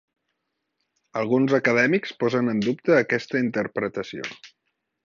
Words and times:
Alguns 1.21 1.53
acadèmics 1.59 2.17
posen 2.25 2.51
en 2.55 2.65
dubte 2.69 2.99
aquesta 3.05 3.45
interpretació. 3.47 4.29